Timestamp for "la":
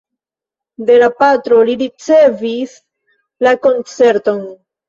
1.03-1.09, 3.49-3.55